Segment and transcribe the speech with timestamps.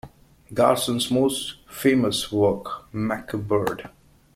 [0.51, 3.91] Garson's most famous work, MacBird!